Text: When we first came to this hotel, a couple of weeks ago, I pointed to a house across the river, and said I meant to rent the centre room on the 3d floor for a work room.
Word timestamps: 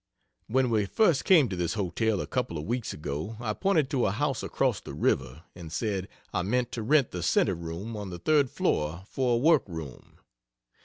When 0.47 0.71
we 0.71 0.87
first 0.87 1.25
came 1.25 1.47
to 1.49 1.55
this 1.55 1.75
hotel, 1.75 2.21
a 2.21 2.25
couple 2.25 2.57
of 2.57 2.63
weeks 2.65 2.91
ago, 2.91 3.37
I 3.39 3.53
pointed 3.53 3.87
to 3.91 4.07
a 4.07 4.11
house 4.11 4.41
across 4.41 4.81
the 4.81 4.95
river, 4.95 5.43
and 5.55 5.71
said 5.71 6.07
I 6.33 6.41
meant 6.41 6.71
to 6.71 6.81
rent 6.81 7.11
the 7.11 7.21
centre 7.21 7.53
room 7.53 7.95
on 7.95 8.09
the 8.09 8.19
3d 8.19 8.49
floor 8.49 9.03
for 9.07 9.35
a 9.35 9.37
work 9.37 9.61
room. 9.69 10.17